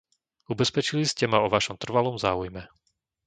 Ubezpečili 0.53 1.03
ste 1.07 1.23
ma 1.29 1.37
o 1.45 1.51
vašom 1.55 1.77
trvalom 1.83 2.17
záujme. 2.25 2.63